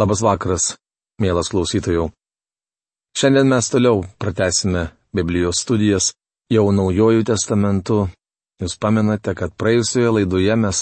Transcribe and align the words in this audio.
Labas 0.00 0.22
vakaras, 0.24 0.64
mielas 1.20 1.50
klausytojų. 1.52 2.06
Šiandien 3.20 3.50
mes 3.50 3.66
toliau 3.68 3.98
pratesime 4.22 4.86
Biblijos 5.12 5.58
studijas 5.60 6.14
jau 6.48 6.70
naujojų 6.72 7.26
testamentu. 7.28 8.06
Jūs 8.62 8.78
pamenate, 8.80 9.34
kad 9.36 9.52
praėjusioje 9.60 10.12
laidoje 10.14 10.56
mes 10.56 10.80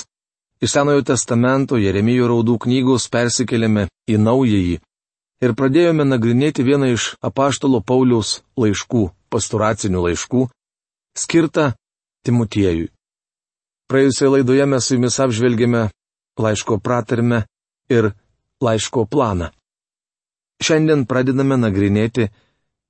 iš 0.62 0.70
Senojo 0.76 1.02
testamento 1.08 1.80
Jeremijo 1.82 2.28
raudų 2.30 2.60
knygos 2.66 3.08
persikėlėme 3.10 3.88
į 4.06 4.20
naująjį 4.22 4.76
ir 5.42 5.56
pradėjome 5.58 6.06
nagrinėti 6.06 6.62
vieną 6.68 6.92
iš 6.94 7.08
apaštalo 7.18 7.82
Pauliaus 7.82 8.36
laiškų, 8.60 9.02
pastoracinių 9.34 10.04
laiškų, 10.06 10.44
skirtą 11.18 11.72
Timotiejui. 12.22 12.86
Praėjusioje 13.90 14.36
laidoje 14.36 14.70
mes 14.70 14.86
su 14.86 14.94
jumis 14.94 15.18
apžvelgėme 15.26 15.84
laiško 16.38 16.78
pratarmę 16.78 17.48
ir 17.90 18.12
laiško 18.64 19.06
planą. 19.06 19.50
Šiandien 20.62 21.06
pradedame 21.06 21.56
nagrinėti 21.58 22.28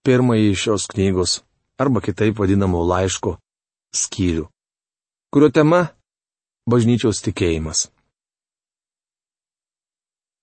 pirmąjį 0.07 0.55
šios 0.57 0.87
knygos, 0.89 1.43
arba 1.79 2.01
kitaip 2.01 2.39
vadinamo 2.41 2.81
laiško, 2.89 3.37
skyrių, 3.93 4.49
kurio 5.33 5.51
tema- 5.53 5.89
bažnyčios 6.71 7.21
tikėjimas. 7.25 7.89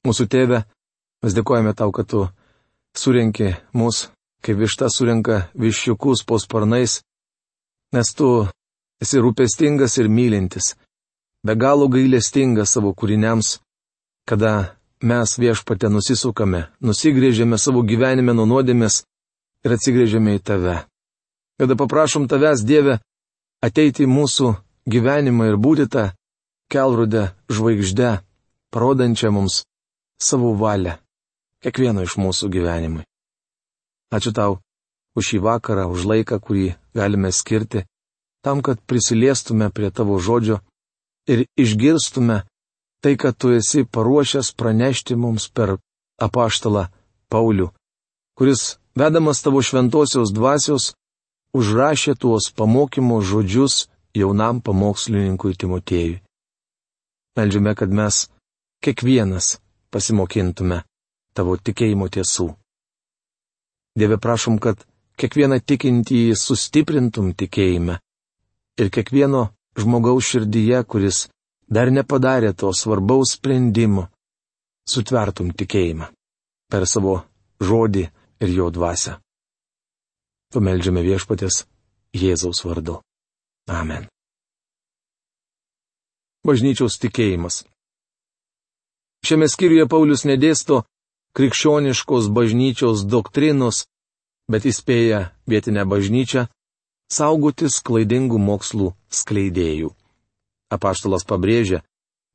Mūsų 0.06 0.28
tėve, 0.30 0.66
mes 1.24 1.34
dėkojame 1.34 1.74
tau, 1.74 1.92
kad 1.92 2.08
tu 2.08 2.28
surinki 2.94 3.56
mus, 3.74 4.10
kaip 4.46 4.58
višta 4.58 4.90
surinka 4.90 5.50
viščiukus 5.58 6.22
po 6.26 6.38
sparnais, 6.38 7.02
nes 7.94 8.14
tu 8.14 8.48
esi 9.02 9.18
rūpestingas 9.18 9.98
ir 9.98 10.08
mylintis, 10.10 10.76
be 11.44 11.56
galo 11.56 11.88
gailestingas 11.90 12.70
savo 12.76 12.94
kūriniams, 12.94 13.60
kada 14.30 14.78
mes 15.06 15.38
viešpate 15.38 15.90
nusisukame, 15.94 16.66
nusigrėžėme 16.82 17.60
savo 17.62 17.84
gyvenime 17.86 18.34
nuo 18.34 18.48
nuodėmės 18.50 19.04
ir 19.66 19.76
atsigrėžėme 19.78 20.36
į 20.40 20.44
tave. 20.50 20.76
Kada 21.62 21.78
paprašom 21.80 22.28
tavęs, 22.28 22.66
Dieve, 22.68 23.00
ateiti 23.64 24.04
į 24.06 24.12
mūsų 24.12 24.52
gyvenimą 24.90 25.52
ir 25.52 25.58
būti 25.62 25.88
tą 25.94 26.10
kelrudę 26.74 27.30
žvaigždę, 27.50 28.12
parodančią 28.74 29.32
mums 29.32 29.64
savo 30.22 30.54
valią, 30.58 30.98
kiekvieno 31.64 32.04
iš 32.06 32.18
mūsų 32.20 32.50
gyvenimui. 32.52 33.06
Ačiū 34.12 34.34
tau 34.36 34.60
už 35.16 35.32
šį 35.32 35.40
vakarą, 35.46 35.88
už 35.94 36.06
laiką, 36.12 36.40
kurį 36.44 36.74
galime 36.98 37.32
skirti, 37.32 37.86
tam, 38.44 38.62
kad 38.66 38.82
prisiliestume 38.90 39.70
prie 39.72 39.90
tavo 39.92 40.20
žodžio 40.20 40.60
ir 41.30 41.46
išgirstume 41.58 42.44
tai, 43.06 43.14
kad 43.22 43.38
tu 43.38 43.52
esi 43.54 43.86
paruošęs 43.86 44.48
pranešti 44.58 45.14
mums 45.14 45.44
per 45.54 45.76
apaštalą 46.18 46.88
Paulių, 47.30 47.68
kuris, 48.34 48.80
vedamas 48.98 49.44
tavo 49.46 49.62
šventosios 49.62 50.32
dvasios, 50.34 50.96
užrašė 51.54 52.16
tuos 52.18 52.50
pamokymo 52.58 53.20
žodžius 53.22 53.76
jaunam 54.18 54.58
pamokslininkui 54.66 55.54
Timotėjui. 55.54 56.24
Meldžiame, 57.38 57.76
kad 57.78 57.94
mes 57.94 58.24
kiekvienas 58.82 59.60
pasimokintume 59.94 60.82
tavo 61.38 61.60
tikėjimo 61.62 62.10
tiesų. 62.10 62.50
Dieve 64.02 64.18
prašom, 64.18 64.58
kad 64.58 64.82
kiekvieną 65.22 65.62
tikintįjį 65.62 66.34
sustiprintum 66.42 67.36
tikėjime 67.38 68.02
ir 68.82 68.90
kiekvieno 68.90 69.52
žmogaus 69.78 70.34
širdyje, 70.34 70.82
kuris 70.90 71.28
dar 71.68 71.92
nepadarė 71.92 72.54
to 72.54 72.72
svarbaus 72.74 73.36
sprendimo, 73.38 74.08
sutvertum 74.88 75.52
tikėjimą 75.54 76.10
per 76.72 76.86
savo 76.90 77.22
žodį 77.62 78.06
ir 78.44 78.50
jo 78.58 78.70
dvasę. 78.74 79.20
Pameldžiame 80.54 81.02
viešpatės 81.04 81.66
Jėzaus 82.16 82.64
vardu. 82.66 83.02
Amen. 83.68 84.06
Bažnyčiaus 86.46 87.00
tikėjimas. 87.02 87.64
Šiame 89.26 89.50
skyriuje 89.50 89.88
Paulius 89.90 90.24
nedėsto 90.30 90.84
krikščioniškos 91.36 92.30
bažnyčios 92.30 93.04
doktrinos, 93.10 93.84
bet 94.48 94.68
įspėja 94.70 95.32
vietinę 95.50 95.84
bažnyčią 95.90 96.46
saugotis 97.12 97.82
klaidingų 97.82 98.38
mokslų 98.40 98.94
skleidėjų. 99.10 99.90
Apaštalas 100.76 101.26
pabrėžia, 101.28 101.82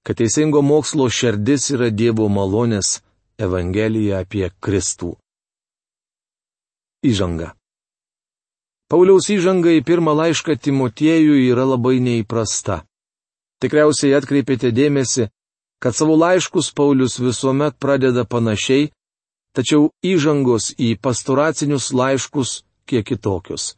kad 0.04 0.18
teisingo 0.20 0.62
mokslo 0.64 1.08
šerdis 1.12 1.70
yra 1.74 1.90
Dievo 1.92 2.28
malonės 2.32 3.00
Evangelija 3.40 4.20
apie 4.24 4.48
Kristų. 4.60 5.14
Įžanga. 7.04 7.54
Pauliaus 8.90 9.28
įžanga 9.30 9.72
į 9.78 9.84
pirmą 9.86 10.16
laišką 10.18 10.56
Timotiejui 10.58 11.46
yra 11.52 11.64
labai 11.68 12.00
neįprasta. 12.02 12.82
Tikriausiai 13.62 14.16
atkreipėte 14.18 14.72
dėmesį, 14.74 15.28
kad 15.80 15.96
savo 15.96 16.16
laiškus 16.18 16.72
Paulius 16.76 17.20
visuomet 17.20 17.76
pradeda 17.78 18.24
panašiai, 18.24 18.90
tačiau 19.56 19.90
įžangos 20.04 20.72
į 20.80 20.96
pastoracinius 21.00 21.92
laiškus 21.92 22.62
kiek 22.88 23.06
kitokius. 23.06 23.76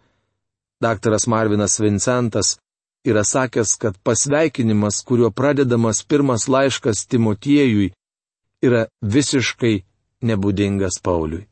Daktaras 0.83 1.29
Marvinas 1.31 1.79
Vincentas 1.79 2.57
yra 3.05 3.25
sakęs, 3.25 3.77
kad 3.79 3.99
pasveikinimas, 4.05 5.03
kuriuo 5.05 5.31
pradedamas 5.31 6.05
pirmas 6.05 6.49
laiškas 6.49 7.07
Timotiejui, 7.11 7.93
yra 8.63 8.87
visiškai 9.03 9.83
nebūdingas 10.23 11.01
Pauliui. 11.03 11.47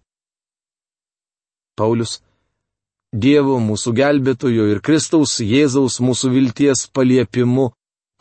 Paulius- 1.76 2.20
Dievo 3.24 3.56
mūsų 3.58 3.90
gelbėtojo 3.98 4.68
ir 4.70 4.80
Kristaus 4.80 5.40
Jėzaus 5.42 5.98
mūsų 5.98 6.30
vilties 6.30 6.86
paliepimu, 6.94 7.72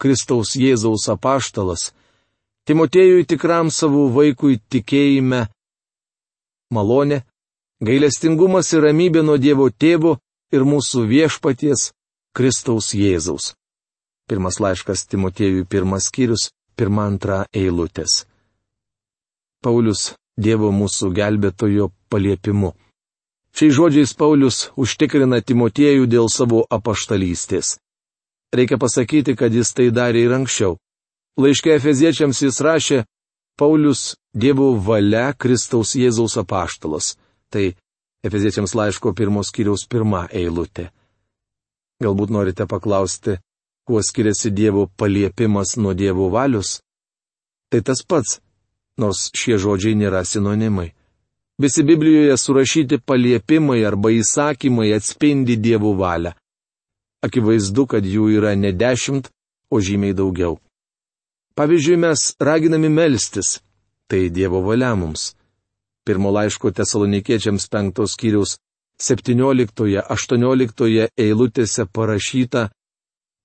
Kristaus 0.02 0.56
Jėzaus 0.56 1.06
apaštalas, 1.14 1.92
Timotiejui 2.66 3.26
tikram 3.26 3.70
savo 3.70 4.08
vaikui 4.14 4.60
tikėjime 4.70 5.48
malonė, 6.74 7.24
gailestingumas 7.82 8.74
ir 8.74 8.84
ramybė 8.86 9.24
nuo 9.26 9.38
Dievo 9.38 9.70
tėvo 9.70 10.18
ir 10.54 10.66
mūsų 10.66 11.06
viešpaties 11.10 11.92
Kristaus 12.40 12.94
Jėzaus. 12.96 13.50
Pirmas 14.32 14.62
laiškas 14.64 15.02
Timotiejui 15.12 15.66
pirmas 15.68 16.06
skyrius, 16.08 16.46
pirma 16.80 17.04
antra 17.10 17.40
eilutės. 17.52 18.22
Paulius 19.60 20.14
Dievo 20.40 20.70
mūsų 20.72 21.10
gelbėtojo 21.18 21.90
paliepimu. 22.08 22.70
Šiais 23.52 23.74
žodžiais 23.76 24.14
Paulius 24.16 24.60
užtikrina 24.80 25.42
Timotiejų 25.44 26.08
dėl 26.08 26.30
savo 26.32 26.62
apaštalystės. 26.78 27.74
Reikia 28.56 28.78
pasakyti, 28.80 29.36
kad 29.36 29.52
jis 29.52 29.74
tai 29.76 29.90
darė 29.92 30.22
ir 30.24 30.36
anksčiau. 30.38 30.78
Laiške 31.36 31.74
Efeziečiams 31.76 32.40
jis 32.46 32.62
rašė, 32.64 33.02
Paulius 33.60 34.14
Dievo 34.32 34.70
valia 34.80 35.34
Kristaus 35.36 35.92
Jėzaus 36.00 36.38
apaštalas. 36.40 37.18
Tai 37.52 37.74
Efeziečiams 38.24 38.78
laiško 38.80 39.12
pirmos 39.12 39.52
kiriaus 39.52 39.84
pirma 39.92 40.24
eilutė. 40.32 40.88
Galbūt 42.00 42.32
norite 42.32 42.64
paklausti, 42.64 43.40
kuo 43.88 44.00
skiriasi 44.04 44.52
Dievo 44.56 44.88
paliepimas 45.00 45.76
nuo 45.78 45.94
Dievo 45.94 46.30
valius? 46.32 46.80
Tai 47.70 47.82
tas 47.84 48.02
pats, 48.08 48.40
nors 48.98 49.28
šie 49.36 49.58
žodžiai 49.60 49.98
nėra 50.00 50.24
sinonimai. 50.24 50.94
Visi 51.60 51.84
Biblijoje 51.84 52.38
surašyti 52.38 53.02
paliepimai 53.04 53.82
arba 53.90 54.14
įsakymai 54.16 54.94
atspindi 54.96 55.58
Dievo 55.60 55.92
valią. 56.00 56.32
Akivaizdu, 57.20 57.84
kad 57.92 58.06
jų 58.08 58.30
yra 58.38 58.56
ne 58.56 58.72
dešimt, 58.72 59.28
o 59.68 59.82
žymiai 59.84 60.16
daugiau. 60.16 60.56
Pavyzdžiui, 61.60 62.00
mes 62.00 62.22
raginami 62.40 62.88
melstis. 62.90 63.60
Tai 64.08 64.22
Dievo 64.32 64.64
valia 64.64 64.96
mums. 64.96 65.34
Pirmo 66.08 66.32
laiško 66.32 66.72
tesalonikiečiams 66.72 67.68
penktos 67.68 68.16
kiriaus 68.16 68.56
17-18 69.00 71.08
eilutėse 71.18 71.86
parašyta, 71.96 72.70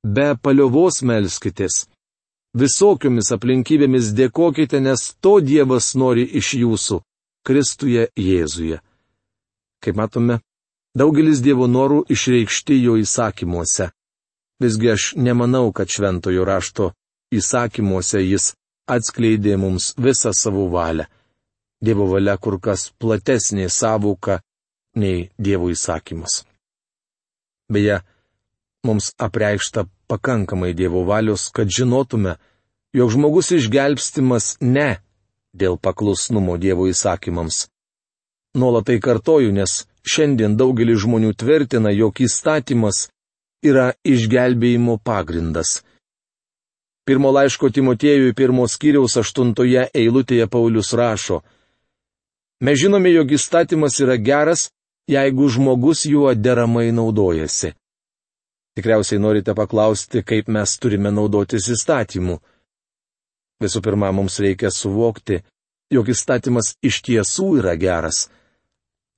be 0.05 0.35
paliovos 0.43 1.03
melskitės. 1.03 1.87
Visokiomis 2.55 3.33
aplinkybėmis 3.35 4.12
dėkokite, 4.15 4.81
nes 4.81 5.15
to 5.21 5.41
Dievas 5.41 5.95
nori 5.99 6.25
iš 6.41 6.55
jūsų- 6.61 7.01
Kristuje 7.47 8.09
Jėzuje. 8.17 8.81
Kaip 9.83 9.97
matome, 9.97 10.41
daugelis 10.97 11.43
Dievo 11.43 11.67
norų 11.67 12.05
išreikšti 12.09 12.83
jo 12.83 12.97
įsakymuose. 12.97 13.91
Visgi 14.62 14.91
aš 14.91 15.15
nemanau, 15.17 15.73
kad 15.73 15.89
šventojo 15.89 16.45
rašto 16.47 16.93
įsakymuose 17.35 18.23
jis 18.23 18.55
atskleidė 18.87 19.59
mums 19.59 19.95
visą 19.99 20.33
savo 20.33 20.69
valią. 20.71 21.07
Dievo 21.85 22.07
valia 22.07 22.39
kur 22.39 22.61
kas 22.61 22.93
platesnė 23.00 23.69
savoka 23.69 24.41
nei 24.94 25.31
Dievo 25.38 25.70
įsakymas. 25.73 26.44
Beje, 27.73 28.00
mums 28.87 29.12
apreikšta 29.19 29.87
pakankamai 30.06 30.75
Dievo 30.75 31.05
valios, 31.05 31.49
kad 31.55 31.69
žinotume, 31.69 32.37
jog 32.93 33.11
žmogus 33.11 33.50
išgelbstimas 33.56 34.56
ne 34.61 35.00
dėl 35.55 35.79
paklusnumo 35.79 36.58
Dievo 36.58 36.87
įsakymams. 36.91 37.69
Nuolatai 38.55 39.00
kartoju, 39.02 39.50
nes 39.52 39.85
šiandien 40.06 40.55
daugelis 40.56 41.02
žmonių 41.02 41.32
tvirtina, 41.35 41.90
jog 41.90 42.20
įstatymas 42.20 43.08
yra 43.64 43.93
išgelbėjimo 44.05 45.00
pagrindas. 45.02 45.82
Pirmo 47.05 47.32
laiško 47.35 47.69
Timotiejui 47.75 48.32
pirmos 48.37 48.79
kiriaus 48.81 49.17
aštuntoje 49.20 49.88
eilutėje 49.93 50.47
Paulius 50.49 50.93
rašo, 50.97 51.43
Mes 52.64 52.79
žinome, 52.81 53.11
jog 53.12 53.32
įstatymas 53.35 53.99
yra 54.00 54.14
geras, 54.17 54.69
jeigu 55.09 55.49
žmogus 55.49 56.05
juo 56.06 56.35
deramai 56.35 56.93
naudojasi. 56.93 57.73
Tikriausiai 58.75 59.21
norite 59.23 59.55
paklausti, 59.55 60.23
kaip 60.27 60.49
mes 60.49 60.79
turime 60.83 61.12
naudotis 61.15 61.69
įstatymu. 61.71 62.41
Visų 63.62 63.83
pirma, 63.85 64.11
mums 64.12 64.41
reikia 64.43 64.73
suvokti, 64.75 65.39
jog 65.95 66.11
įstatymas 66.11 66.75
iš 66.83 67.03
tiesų 67.06 67.51
yra 67.61 67.77
geras. 67.79 68.29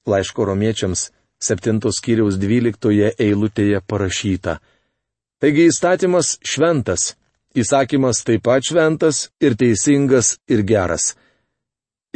Laiško 0.06 0.44
romiečiams 0.50 1.08
7 1.40 1.80
skyriaus 1.92 2.36
12 2.38 3.14
eilutėje 3.18 3.80
parašyta. 3.88 4.58
Taigi 5.40 5.66
įstatymas 5.70 6.36
šventas, 6.44 7.14
įsakymas 7.56 8.22
taip 8.24 8.44
pat 8.44 8.64
šventas 8.64 9.30
ir 9.40 9.56
teisingas 9.56 10.36
ir 10.48 10.62
geras. 10.68 11.14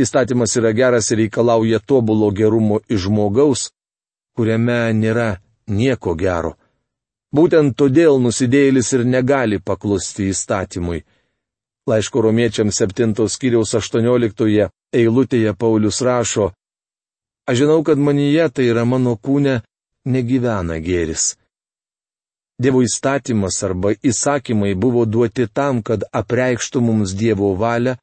Įstatymas 0.00 0.56
yra 0.56 0.72
geras 0.72 1.10
ir 1.10 1.20
reikalauja 1.24 1.80
tobulo 1.84 2.30
gerumo 2.32 2.80
iš 2.88 3.06
žmogaus, 3.06 3.70
kuriame 4.36 4.92
nėra 4.96 5.28
nieko 5.68 6.14
gero. 6.16 6.54
Būtent 7.36 7.76
todėl 7.78 8.18
nusidėjėlis 8.22 8.92
ir 8.96 9.04
negali 9.06 9.60
paklusti 9.60 10.30
įstatymui. 10.32 11.04
Laiško 11.90 12.22
romiečiams 12.26 12.80
7 12.82 13.28
skyriaus 13.28 13.74
18 13.74 14.70
eilutėje 14.92 15.54
Paulius 15.58 16.00
rašo, 16.02 16.50
Aš 17.50 17.56
žinau, 17.58 17.82
kad 17.82 17.98
manyje 17.98 18.44
tai 18.54 18.64
yra 18.70 18.84
mano 18.86 19.16
kūne 19.18 19.60
negyvena 20.06 20.76
gėris. 20.84 21.34
Dievo 22.62 22.82
įstatymas 22.86 23.56
arba 23.66 23.90
įsakymai 24.10 24.76
buvo 24.78 25.02
duoti 25.14 25.48
tam, 25.48 25.80
kad 25.82 26.04
apreikštų 26.20 26.82
mums 26.84 27.14
Dievo 27.16 27.48
valią 27.58 27.96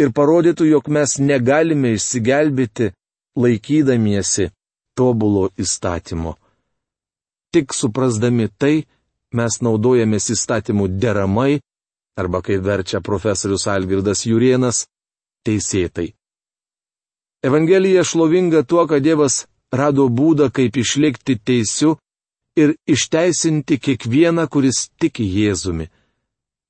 ir 0.00 0.12
parodytų, 0.12 0.66
jog 0.70 0.88
mes 0.88 1.18
negalime 1.20 1.94
išsigelbėti 1.96 2.92
laikydamiesi 3.36 4.50
tobulo 4.96 5.48
įstatymo. 5.60 6.36
Tik 7.52 7.74
suprasdami 7.76 8.48
tai, 8.58 8.86
mes 9.32 9.60
naudojamės 9.64 10.30
įstatymų 10.36 10.88
deramai 11.00 11.60
arba 12.16 12.42
kaip 12.44 12.64
verčia 12.64 13.00
profesorius 13.00 13.66
Algirdas 13.68 14.26
Jurienas, 14.28 14.86
teisėtai. 15.46 16.12
Evangelija 17.42 18.04
šlovinga 18.04 18.62
tuo, 18.68 18.84
kad 18.86 19.02
Dievas 19.02 19.46
rado 19.72 20.06
būdą, 20.08 20.50
kaip 20.52 20.76
išlikti 20.76 21.38
teisiu 21.40 21.96
ir 22.56 22.76
išteisinti 22.86 23.80
kiekvieną, 23.80 24.46
kuris 24.48 24.86
tiki 25.00 25.24
Jėzumi. 25.24 25.88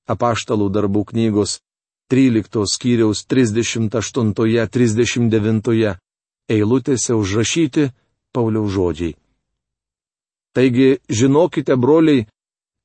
Apaštalų 0.09 0.71
darbų 0.73 1.05
knygos 1.11 1.59
13 2.13 2.69
skyriaus 2.69 3.25
38-39 3.33 5.97
eilutėse 6.53 7.17
užrašyti 7.17 7.89
Pauliaus 8.33 8.73
žodžiai. 8.77 9.17
Taigi, 10.53 11.01
žinokite, 11.09 11.77
broliai, 11.81 12.29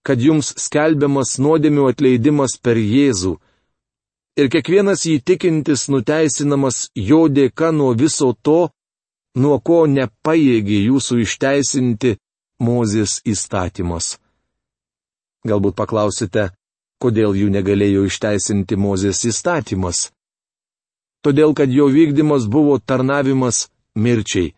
kad 0.07 0.23
jums 0.23 0.53
skelbiamas 0.55 1.35
nuodėmių 1.43 1.91
atleidimas 1.91 2.55
per 2.63 2.79
Jėzų. 2.79 3.35
Ir 4.39 4.47
kiekvienas 4.53 5.03
jį 5.09 5.17
tikintis 5.27 5.89
nuteisinamas 5.91 6.87
jo 6.95 7.27
dėka 7.27 7.73
nuo 7.75 7.91
viso 7.97 8.31
to, 8.45 8.69
nuo 9.35 9.59
ko 9.59 9.83
nepaėgė 9.91 10.87
jūsų 10.87 11.19
išteisinti 11.25 12.15
Mozės 12.63 13.19
įstatymas. 13.27 14.15
Galbūt 15.45 15.75
paklausite, 15.77 16.49
kodėl 17.03 17.35
jų 17.37 17.49
negalėjo 17.53 18.05
išteisinti 18.09 18.77
Mozės 18.77 19.23
įstatymas. 19.29 20.09
Todėl, 21.25 21.53
kad 21.57 21.69
jo 21.73 21.89
vykdymas 21.91 22.45
buvo 22.49 22.77
tarnavimas 22.79 23.67
mirčiai. 23.95 24.53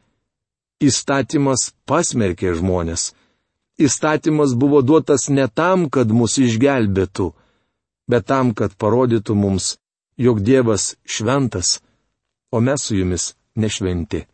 Įstatymas 0.80 1.72
pasmerkė 1.90 2.54
žmonės 2.56 3.10
įstatymas 3.80 4.54
buvo 4.56 4.82
duotas 4.82 5.30
ne 5.30 5.48
tam, 5.48 5.88
kad 5.90 6.12
mus 6.12 6.38
išgelbėtų, 6.38 7.32
bet 8.12 8.28
tam, 8.28 8.52
kad 8.54 8.76
parodytų 8.76 9.36
mums, 9.36 9.78
jog 10.20 10.44
Dievas 10.44 10.96
šventas, 11.08 11.80
o 12.52 12.60
mes 12.60 12.84
su 12.84 13.00
jumis 13.00 13.34
nešventi. 13.56 14.26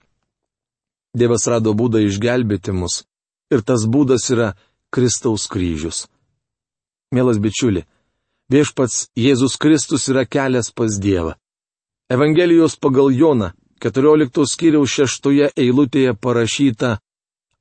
Dievas 1.15 1.45
rado 1.47 1.75
būdą 1.77 2.01
išgelbėti 2.07 2.73
mus, 2.73 3.03
ir 3.53 3.61
tas 3.61 3.85
būdas 3.85 4.25
yra 4.33 4.55
Kristaus 4.89 5.45
kryžius. 5.47 6.07
Mielas 7.13 7.37
bičiuli, 7.39 7.85
viešpats 8.51 9.09
Jėzus 9.17 9.57
Kristus 9.57 10.09
yra 10.11 10.25
kelias 10.25 10.71
pas 10.71 10.99
Dievą. 10.99 11.33
Evangelijos 12.09 12.75
pagal 12.77 13.11
Joną 13.11 13.51
14 13.81 14.45
skyriaus 14.45 14.89
6 14.89 15.51
eilutėje 15.55 16.13
parašyta 16.13 16.97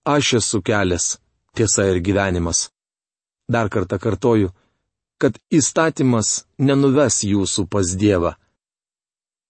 Aš 0.04 0.34
esu 0.36 0.60
kelias, 0.60 1.18
tiesa 1.56 1.86
ir 1.88 2.02
gyvenimas. 2.04 2.68
Dar 3.48 3.70
kartą 3.72 3.96
kartoju, 3.98 4.50
kad 5.16 5.38
įstatymas 5.48 6.44
nenuves 6.58 7.22
jūsų 7.24 7.64
pas 7.72 7.94
Dievą. 7.96 8.34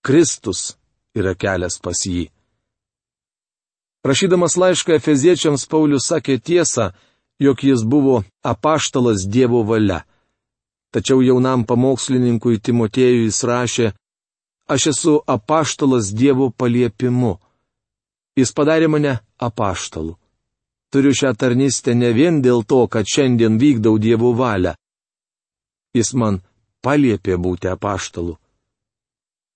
Kristus 0.06 0.76
yra 1.18 1.34
kelias 1.34 1.80
pas 1.82 2.04
jį. 2.06 2.28
Rašydamas 4.06 4.54
laišką 4.60 4.94
Efeziečiams 5.00 5.66
Paulius 5.66 6.06
sakė 6.06 6.38
tiesą, 6.38 6.92
jog 7.42 7.64
jis 7.66 7.82
buvo 7.82 8.22
apaštalas 8.46 9.26
Dievo 9.26 9.64
valia. 9.66 10.04
Tačiau 10.94 11.24
jaunam 11.26 11.64
pamokslininkui 11.66 12.60
Timotėjui 12.62 13.24
jis 13.26 13.40
rašė, 13.50 13.86
aš 14.70 14.86
esu 14.92 15.14
apaštalas 15.34 16.12
Dievo 16.14 16.52
paliepimu. 16.54 17.32
Jis 18.38 18.52
padarė 18.54 18.86
mane 18.92 19.16
apaštalu. 19.46 20.14
Turiu 20.94 21.10
šią 21.18 21.32
tarnystę 21.34 21.96
ne 21.98 22.12
vien 22.14 22.38
dėl 22.42 22.62
to, 22.70 22.84
kad 22.86 23.10
šiandien 23.10 23.58
vykdau 23.58 23.98
dievų 23.98 24.30
valią. 24.38 24.76
Jis 25.98 26.12
man 26.14 26.38
paliepė 26.86 27.40
būti 27.42 27.70
apaštalu. 27.72 28.36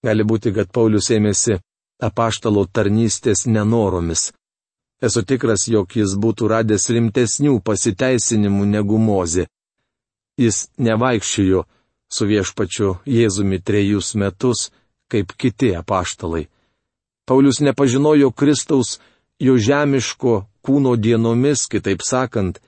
Gali 0.02 0.26
būti, 0.26 0.50
kad 0.56 0.73
Paulius 0.75 1.11
ėmėsi 1.14 1.61
apaštalo 2.02 2.64
tarnystės 2.67 3.46
nenoromis. 3.46 4.32
Esu 5.03 5.22
tikras, 5.22 5.69
jog 5.70 5.94
jis 5.94 6.17
būtų 6.19 6.51
radęs 6.51 6.89
rimtesnių 6.94 7.60
pasiteisinimų 7.62 8.67
negu 8.74 8.98
Mozė. 8.98 9.46
Jis 10.38 10.68
nevaikščiojo 10.78 11.64
su 12.08 12.26
viešpačiu 12.30 12.94
Jėzumi 13.06 13.58
trejus 13.60 14.14
metus, 14.14 14.68
kaip 15.10 15.34
kiti 15.36 15.74
apaštalai. 15.76 16.46
Paulius 17.28 17.60
nepažinojo 17.60 18.30
Kristaus 18.30 18.98
jo 19.38 19.56
žemiško 19.58 20.46
kūno 20.64 20.94
dienomis, 20.96 21.66
kitaip 21.68 22.04
sakant, 22.04 22.60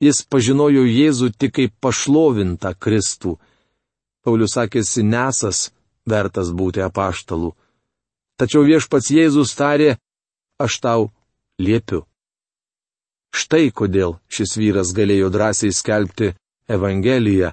jis 0.00 0.24
pažinojo 0.26 0.86
Jėzų 0.88 1.30
tik 1.38 1.54
kaip 1.58 1.76
pašlovintą 1.84 2.74
Kristų. 2.74 3.36
Paulius 4.24 4.56
sakėsi 4.56 5.04
nesas, 5.06 5.70
vertas 6.08 6.50
būti 6.50 6.82
apaštalu. 6.84 7.54
Tačiau 8.40 8.64
viešpats 8.64 9.10
Jėzus 9.12 9.52
tarė, 9.56 9.98
aš 10.58 10.80
tau 10.80 11.10
liepiu. 11.60 12.06
Štai 13.30 13.70
kodėl 13.70 14.16
šis 14.32 14.56
vyras 14.58 14.90
galėjo 14.96 15.28
drąsiai 15.30 15.70
skelbti 15.76 16.32
Evangeliją 16.76 17.50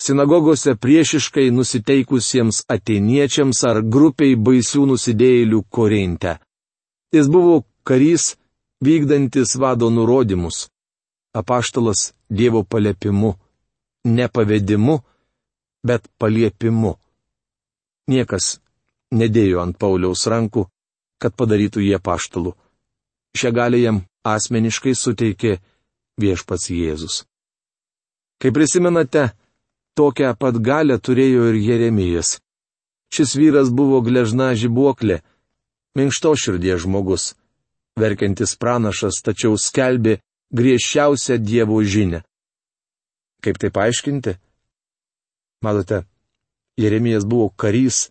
sinagogose 0.00 0.74
priešiškai 0.82 1.50
nusiteikusiems 1.56 2.64
ateiniečiams 2.74 3.58
ar 3.70 3.82
grupiai 3.94 4.36
baisių 4.46 4.86
nusidėjėlių 4.92 5.60
Korinte. 5.76 6.38
Jis 7.12 7.28
buvo 7.28 7.60
karys 7.84 8.34
vykdantis 8.84 9.56
vado 9.60 9.90
nurodymus. 9.90 10.68
Apaštalas 11.36 12.12
Dievo 12.30 12.64
paliepimu. 12.64 13.34
Ne 14.04 14.26
pavedimu, 14.28 14.96
bet 15.84 16.08
paliepimu. 16.18 16.94
Niekas 18.08 18.58
nedėjo 19.12 19.60
ant 19.62 19.76
Pauliaus 19.78 20.24
rankų, 20.32 20.64
kad 21.20 21.36
padarytų 21.36 21.84
jie 21.84 21.98
paštalų. 21.98 22.54
Šią 23.36 23.50
galę 23.54 23.78
jam 23.82 24.00
asmeniškai 24.24 24.94
suteikė 24.96 25.58
viešpats 26.20 26.70
Jėzus. 26.72 27.24
Kaip 28.40 28.54
prisimenate, 28.56 29.30
tokią 29.98 30.32
pat 30.40 30.56
galę 30.58 30.96
turėjo 30.98 31.50
ir 31.50 31.58
Jeremijas. 31.60 32.38
Šis 33.12 33.34
vyras 33.36 33.68
buvo 33.74 34.00
gležna 34.06 34.54
žibuoklė, 34.56 35.20
minkšto 35.98 36.32
širdies 36.38 36.86
žmogus 36.86 37.34
verkiantis 38.00 38.56
pranašas, 38.60 39.20
tačiau 39.24 39.56
skelbė 39.58 40.20
griežčiausią 40.54 41.38
Dievo 41.38 41.80
žinę. 41.82 42.22
Kaip 43.44 43.60
tai 43.60 43.70
paaiškinti? 43.72 44.36
Matote, 45.64 46.04
Jeremijas 46.80 47.24
buvo 47.28 47.50
karys, 47.56 48.10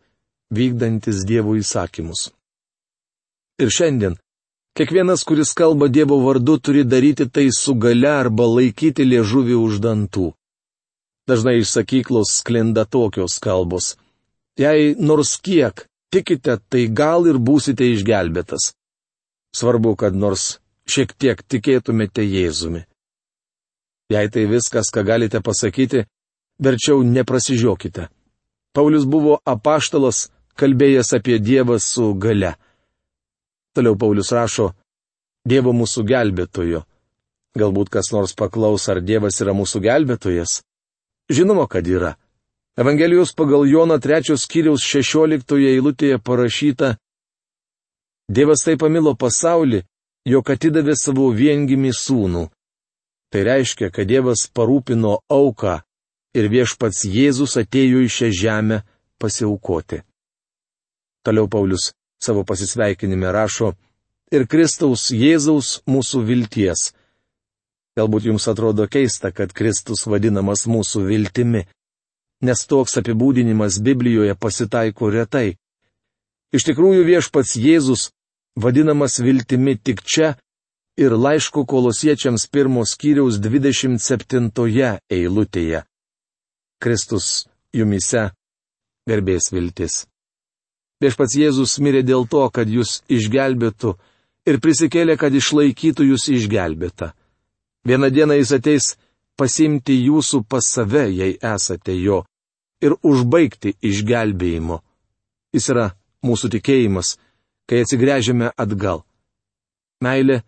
vykdantis 0.54 1.26
Dievo 1.26 1.56
įsakymus. 1.60 2.30
Ir 3.60 3.70
šiandien 3.74 4.18
kiekvienas, 4.78 5.24
kuris 5.24 5.54
kalba 5.54 5.88
Dievo 5.88 6.20
vardu, 6.26 6.58
turi 6.60 6.84
daryti 6.84 7.30
tai 7.30 7.50
su 7.56 7.76
gale 7.76 8.10
arba 8.10 8.46
laikyti 8.48 9.06
liežuvį 9.06 9.56
už 9.60 9.80
dantų. 9.84 10.32
Dažnai 11.30 11.60
iš 11.62 11.74
sakyklos 11.76 12.40
sklinda 12.42 12.86
tokios 12.86 13.38
kalbos. 13.40 13.96
Jei 14.58 14.96
nors 14.98 15.38
kiek 15.38 15.86
tikite, 16.12 16.58
tai 16.70 16.88
gal 16.88 17.28
ir 17.30 17.38
būsite 17.38 17.86
išgelbėtas. 17.94 18.74
Svarbu, 19.56 19.96
kad 19.96 20.16
nors 20.16 20.60
šiek 20.90 21.14
tiek 21.14 21.42
tikėtumėte 21.42 22.26
Jėzumi. 22.26 22.86
Jei 24.10 24.30
tai 24.34 24.48
viskas, 24.50 24.90
ką 24.90 25.04
galite 25.06 25.42
pasakyti, 25.46 26.06
verčiau 26.58 27.04
neprasižiokite. 27.06 28.10
Paulius 28.74 29.06
buvo 29.06 29.38
apaštalas, 29.46 30.30
kalbėjęs 30.58 31.14
apie 31.18 31.38
Dievą 31.40 31.78
su 31.80 32.14
gale. 32.14 32.56
Toliau 33.76 33.98
Paulius 33.98 34.32
rašo, 34.34 34.72
Dievo 35.46 35.72
mūsų 35.74 36.04
gelbėtojo. 36.06 36.84
Galbūt 37.58 37.90
kas 37.90 38.12
nors 38.14 38.36
paklaus, 38.38 38.88
ar 38.92 39.02
Dievas 39.02 39.40
yra 39.42 39.54
mūsų 39.58 39.82
gelbėtojas? 39.86 40.60
Žinoma, 41.32 41.66
kad 41.70 41.88
yra. 41.88 42.16
Evangelijos 42.80 43.34
pagal 43.36 43.66
Jono 43.68 43.98
3 44.00 44.38
skyriaus 44.38 44.84
16 44.86 45.58
eilutėje 45.74 46.20
parašyta, 46.24 46.98
Dievas 48.30 48.62
taip 48.62 48.84
pamilo 48.84 49.16
pasaulį, 49.18 49.82
jog 50.30 50.50
atidavė 50.54 50.94
savo 50.94 51.32
viengimį 51.34 51.92
sūnų. 51.98 52.44
Tai 53.34 53.42
reiškia, 53.46 53.90
kad 53.90 54.06
Dievas 54.10 54.46
parūpino 54.54 55.16
auką 55.30 55.80
ir 56.38 56.50
viešpats 56.54 57.08
Jėzus 57.10 57.58
atėjo 57.58 58.04
į 58.06 58.10
šią 58.14 58.30
žemę 58.42 58.82
pasiaukoti. 59.22 60.04
Toliau 61.26 61.50
Paulius 61.50 61.90
savo 62.20 62.44
pasisveikinime 62.44 63.32
rašo, 63.32 63.74
ir 64.32 64.46
Kristaus 64.48 65.10
Jėzaus 65.12 65.80
mūsų 65.90 66.24
vilties. 66.28 66.92
Galbūt 67.98 68.30
jums 68.30 68.46
atrodo 68.48 68.86
keista, 68.88 69.32
kad 69.32 69.54
Kristus 69.56 70.06
vadinamas 70.08 70.68
mūsų 70.70 71.04
viltimi, 71.10 71.66
nes 72.46 72.62
toks 72.70 73.00
apibūdinimas 73.02 73.80
Biblijoje 73.84 74.36
pasitaiko 74.40 75.10
retai. 75.12 75.58
Iš 76.56 76.66
tikrųjų 76.70 77.04
viešpats 77.08 77.58
Jėzus 77.60 78.10
vadinamas 78.56 79.20
viltimi 79.20 79.76
tik 79.78 80.02
čia 80.06 80.36
ir 81.00 81.16
laiško 81.16 81.66
kolosiečiams 81.66 82.48
pirmos 82.52 82.96
kiriaus 83.00 83.40
27 83.40 84.50
eilutėje. 85.10 85.84
Kristus 86.80 87.48
jumise 87.76 88.30
garbės 89.08 89.52
viltis. 89.52 90.06
Viešpats 91.00 91.38
Jėzus 91.40 91.78
mirė 91.80 92.04
dėl 92.04 92.26
to, 92.28 92.44
kad 92.52 92.68
jūs 92.68 93.00
išgelbėtų 93.08 93.94
ir 94.50 94.60
prisikėlė, 94.60 95.16
kad 95.20 95.36
išlaikytų 95.36 96.10
jūs 96.12 96.28
išgelbėtą. 96.36 97.14
Vieną 97.88 98.10
dieną 98.12 98.36
jis 98.36 98.52
ateis 98.58 98.88
pasimti 99.40 99.96
jūsų 100.04 100.44
pas 100.52 100.68
save, 100.68 101.06
jei 101.16 101.38
esate 101.40 101.96
jo, 101.96 102.26
ir 102.84 102.98
užbaigti 103.00 103.78
išgelbėjimo. 103.80 104.82
Jis 105.56 105.70
yra 105.72 105.86
mūsų 106.28 106.52
tikėjimas, 106.58 107.16
kai 107.70 107.84
atsigręžiame 107.86 108.52
atgal. 108.60 109.06
Meilė, 110.04 110.42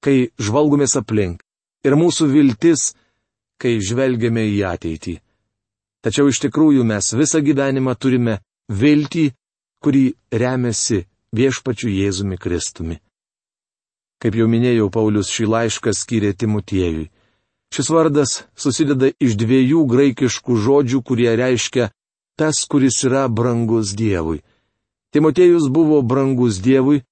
kai 0.00 0.32
žvalgomės 0.40 0.96
aplink. 1.00 1.42
Ir 1.84 1.96
mūsų 1.98 2.28
viltis, 2.32 2.92
kai 3.60 3.76
žvelgiame 3.82 4.44
į 4.54 4.58
ateitį. 4.72 5.16
Tačiau 6.02 6.30
iš 6.30 6.40
tikrųjų 6.46 6.84
mes 6.86 7.12
visą 7.14 7.42
gyvenimą 7.44 7.94
turime 7.98 8.40
viltį 8.70 9.28
kurį 9.82 10.04
remiasi 10.30 11.04
viešpačiu 11.34 11.90
Jėzumi 11.90 12.38
Kristumi. 12.38 13.00
Kaip 14.22 14.36
jau 14.38 14.46
minėjau, 14.46 14.86
Paulius 14.94 15.32
šį 15.34 15.48
laišką 15.50 15.92
skyrė 15.98 16.30
Timotiejui. 16.38 17.10
Šis 17.72 17.88
vardas 17.90 18.32
susideda 18.54 19.10
iš 19.18 19.34
dviejų 19.40 19.82
graikiškų 19.90 20.58
žodžių, 20.66 21.00
kurie 21.02 21.32
reiškia 21.40 21.88
tas, 22.38 22.62
kuris 22.68 23.00
yra 23.08 23.26
brangus 23.28 23.94
Dievui. 23.98 24.42
Timotiejus 25.12 25.66
buvo 25.72 26.02
brangus 26.02 26.60
Dievui, 26.62 27.02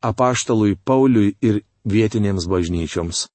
apaštalui 0.00 0.78
Pauliui 0.84 1.34
ir 1.42 1.60
vietinėms 1.84 2.48
bažnyčioms. 2.48 3.26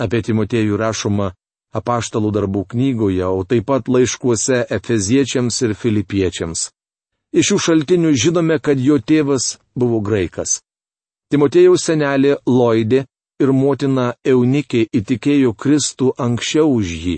Apie 0.00 0.24
Timotiejų 0.26 0.76
rašoma 0.80 1.30
apaštalų 1.74 2.30
darbų 2.34 2.64
knygoje, 2.74 3.26
o 3.26 3.44
taip 3.46 3.66
pat 3.70 3.86
laiškuose 3.90 4.64
Efeziečiams 4.70 5.60
ir 5.62 5.74
Filipiečiams. 5.78 6.70
Iš 7.34 7.48
šių 7.50 7.56
šaltinių 7.58 8.12
žinome, 8.14 8.60
kad 8.62 8.78
jo 8.78 9.00
tėvas 9.02 9.56
buvo 9.74 9.98
graikas. 9.98 10.60
Timotėjaus 11.34 11.82
senelė 11.88 12.36
Loidė 12.46 13.00
ir 13.42 13.50
motina 13.50 14.12
Eunikė 14.22 14.84
įtikėjo 14.94 15.54
Kristų 15.58 16.12
anksčiau 16.14 16.70
už 16.76 16.92
jį. 17.04 17.16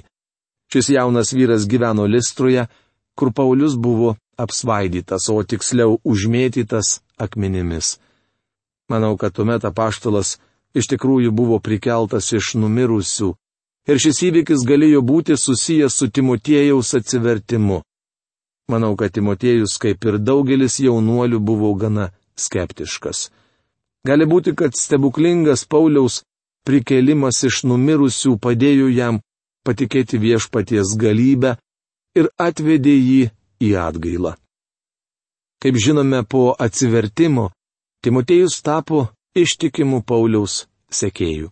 Šis 0.73 0.89
jaunas 0.95 1.35
vyras 1.37 1.67
gyveno 1.69 2.07
Listroje, 2.09 2.65
kur 3.13 3.33
Paulius 3.37 3.77
buvo 3.77 4.15
apsvaidytas, 4.41 5.29
o 5.29 5.43
tiksliau 5.45 5.99
užmėtytas 6.05 7.01
akmenimis. 7.21 7.99
Manau, 8.89 9.17
kad 9.21 9.37
tuomet 9.37 9.69
apaštalas 9.69 10.39
iš 10.77 10.89
tikrųjų 10.93 11.33
buvo 11.33 11.59
prikeltas 11.61 12.33
iš 12.33 12.55
numirusių, 12.61 13.35
ir 13.89 14.01
šis 14.01 14.23
įvykis 14.31 14.65
galėjo 14.69 15.05
būti 15.05 15.37
susijęs 15.37 16.01
su 16.01 16.09
Timotėjaus 16.09 16.95
atsivertimu. 16.99 17.83
Manau, 18.69 18.97
kad 18.99 19.13
Timotiejus, 19.15 19.77
kaip 19.79 20.05
ir 20.09 20.19
daugelis 20.19 20.81
jaunuolių, 20.83 21.39
buvo 21.39 21.71
gana 21.79 22.11
skeptiškas. 22.35 23.29
Gali 24.07 24.27
būti, 24.27 24.55
kad 24.59 24.75
stebuklingas 24.75 25.65
Pauliaus 25.71 26.25
prikelimas 26.67 27.45
iš 27.47 27.63
numirusių 27.71 28.37
padėjo 28.43 28.89
jam 28.91 29.21
patikėti 29.67 30.19
viešpaties 30.19 30.97
galybę 30.99 31.57
ir 32.19 32.31
atvedė 32.39 32.95
jį 32.95 33.23
į 33.63 33.71
atgailą. 33.83 34.35
Kaip 35.63 35.79
žinome, 35.81 36.25
po 36.27 36.51
atsivertimo 36.59 37.51
Timotejus 38.03 38.61
tapo 38.63 39.07
ištikimu 39.35 40.03
Pauliaus 40.07 40.67
sekėjų. 40.91 41.49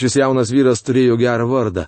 Šis 0.00 0.16
jaunas 0.18 0.50
vyras 0.50 0.82
turėjo 0.82 1.18
gerą 1.20 1.46
vardą. 1.50 1.84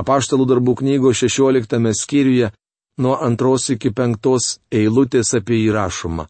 Apaštalų 0.00 0.48
darbų 0.48 0.74
knygos 0.80 1.20
16 1.22 1.92
skyriuje 1.96 2.50
nuo 2.98 3.16
antros 3.26 3.68
iki 3.74 3.90
penktos 3.90 4.58
eilutės 4.70 5.34
apie 5.38 5.58
jį 5.62 5.70
rašoma. 5.76 6.26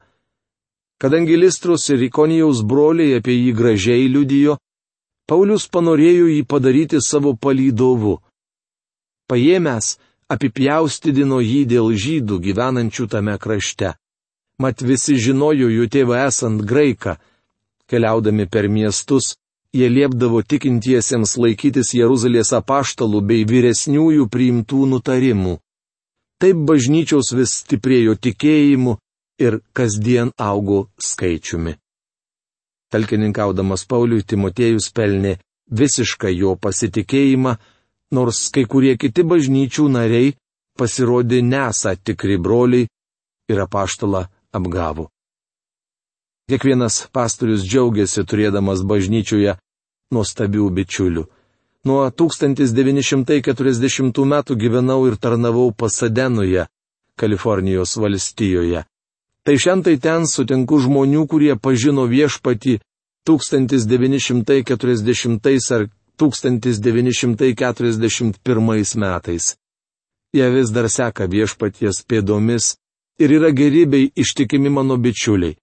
Kadangi 1.02 1.36
Listros 1.36 1.88
ir 1.90 2.04
Ikonijaus 2.06 2.62
broliai 2.62 3.16
apie 3.18 3.34
jį 3.34 3.54
gražiai 3.58 4.06
liudijo, 4.06 4.58
Paulius 5.26 5.66
panorėjo 5.66 6.28
jį 6.30 6.42
padaryti 6.46 7.00
savo 7.02 7.32
palydovu. 7.34 8.18
Paėmęs, 9.30 9.96
apipjaustydino 10.30 11.40
jį 11.42 11.62
dėl 11.72 11.90
žydų 12.04 12.38
gyvenančių 12.46 13.06
tame 13.10 13.36
krašte. 13.42 13.94
Mat 14.62 14.82
visi 14.82 15.16
žinojo 15.18 15.70
jų 15.72 15.88
tėvą 15.90 16.18
esant 16.26 16.62
graiką. 16.62 17.16
Keliaudami 17.90 18.46
per 18.46 18.68
miestus, 18.68 19.34
jie 19.74 19.88
liepdavo 19.88 20.42
tikintiesiems 20.42 21.34
laikytis 21.40 21.94
Jeruzalės 21.96 22.52
apaštalų 22.56 23.22
bei 23.26 23.46
vyresniųjų 23.48 24.28
priimtų 24.30 24.86
nutarimų. 24.92 25.58
Taip 26.42 26.58
bažnyčiaus 26.66 27.28
vis 27.38 27.52
stiprėjo 27.60 28.16
tikėjimu 28.18 28.96
ir 29.38 29.60
kasdien 29.78 30.32
augo 30.42 30.88
skaičiumi. 30.98 31.76
Talkininkaudamas 32.90 33.86
Pauliui 33.86 34.26
Timotėjus 34.26 34.90
pelnė 34.90 35.36
visišką 35.70 36.32
jo 36.34 36.56
pasitikėjimą, 36.58 37.52
nors 38.18 38.40
kai 38.54 38.64
kurie 38.66 38.96
kiti 38.98 39.22
bažnyčių 39.22 39.86
nariai 39.94 40.34
pasirodė 40.78 41.38
nesą 41.46 41.94
tikri 42.02 42.40
broliai 42.42 42.88
ir 43.52 43.62
apaštalą 43.62 44.26
apgavo. 44.52 45.06
Kiekvienas 46.50 47.06
pastorius 47.14 47.62
džiaugiasi 47.62 48.26
turėdamas 48.28 48.82
bažnyčioje 48.82 49.54
nuostabių 50.12 50.66
bičiulių. 50.76 51.24
Nuo 51.82 52.06
1940 52.10 54.24
metų 54.32 54.54
gyvenau 54.54 55.06
ir 55.08 55.16
tarnavau 55.18 55.72
Pasadenoje, 55.74 56.66
Kalifornijos 57.18 57.96
valstijoje. 57.98 58.86
Tai 59.42 59.58
šiandien 59.58 59.98
ten 59.98 60.22
sutinku 60.30 60.78
žmonių, 60.78 61.26
kurie 61.26 61.58
pažino 61.58 62.06
viešpatį 62.06 62.78
1940 63.26 65.42
ar 65.74 65.90
1941 66.22 68.94
metais. 69.02 69.58
Jie 70.32 70.48
vis 70.54 70.70
dar 70.70 70.88
seka 70.88 71.26
viešpaties 71.26 72.06
pėdomis 72.06 72.76
ir 73.18 73.30
yra 73.38 73.50
gerybei 73.50 74.12
ištikimi 74.14 74.70
mano 74.70 74.96
bičiuliai. 74.96 75.56